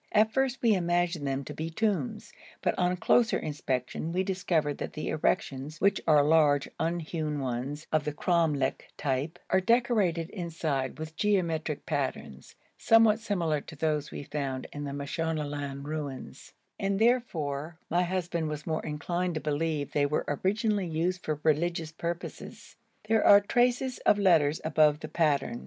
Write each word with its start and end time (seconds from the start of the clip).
At 0.11 0.33
first 0.33 0.63
we 0.63 0.73
imagined 0.73 1.27
them 1.27 1.43
to 1.43 1.53
be 1.53 1.69
tombs, 1.69 2.33
but 2.63 2.73
on 2.75 2.97
closer 2.97 3.37
inspection 3.37 4.11
we 4.11 4.23
discovered 4.23 4.79
that 4.79 4.93
the 4.93 5.09
erections, 5.09 5.79
which 5.79 6.01
are 6.07 6.23
large 6.23 6.67
unhewn 6.79 7.39
ones 7.39 7.85
of 7.91 8.03
the 8.03 8.11
cromlech 8.11 8.87
type, 8.97 9.37
are 9.51 9.61
decorated 9.61 10.31
inside 10.31 10.97
with 10.97 11.15
geometric 11.15 11.85
patterns 11.85 12.55
somewhat 12.79 13.19
similar 13.19 13.61
to 13.61 13.75
those 13.75 14.09
we 14.09 14.23
found 14.23 14.65
in 14.73 14.85
the 14.85 14.91
Mashonaland 14.93 15.85
ruins, 15.85 16.53
and 16.79 16.97
therefore 16.97 17.77
my 17.87 18.01
husband 18.01 18.47
was 18.49 18.65
more 18.65 18.83
inclined 18.83 19.35
to 19.35 19.39
believe 19.39 19.91
they 19.91 20.07
were 20.07 20.25
originally 20.43 20.87
used 20.87 21.21
for 21.23 21.39
religious 21.43 21.91
purposes. 21.91 22.75
There 23.07 23.23
are 23.23 23.39
traces 23.39 23.99
of 23.99 24.17
letters 24.17 24.61
above 24.65 25.01
the 25.01 25.09
pattern. 25.09 25.59